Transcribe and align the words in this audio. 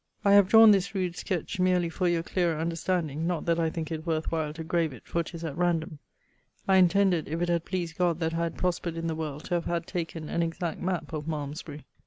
'I 0.25 0.31
have 0.33 0.47
drawne 0.47 0.71
this 0.71 0.95
rude 0.95 1.15
sketch 1.15 1.59
meerly 1.59 1.87
for 1.87 2.07
your 2.07 2.23
clearer 2.23 2.59
understanding, 2.59 3.27
not 3.27 3.45
that 3.45 3.59
I 3.59 3.69
think 3.69 3.91
it 3.91 4.03
worth 4.03 4.31
while 4.31 4.51
to 4.53 4.63
grave 4.63 4.93
it 4.93 5.05
for 5.05 5.21
'tis 5.21 5.43
at 5.43 5.55
randome. 5.55 5.99
I 6.67 6.77
intended 6.77 7.27
if 7.27 7.39
it 7.39 7.49
had 7.49 7.65
pleased 7.65 7.99
God 7.99 8.19
that 8.19 8.33
I 8.33 8.37
had 8.37 8.57
prospered 8.57 8.97
in 8.97 9.05
the 9.05 9.13
world 9.13 9.43
to 9.43 9.53
have 9.53 9.65
had 9.65 9.85
taken 9.85 10.27
an 10.27 10.41
exact 10.41 10.79
map 10.81 11.13
of 11.13 11.27
Malmesbury.' 11.27 11.85